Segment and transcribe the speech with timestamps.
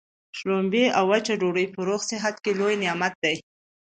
[0.37, 3.35] شلومبې او وچه ډوډۍ په روغ صحت کي لوی نعمت دی.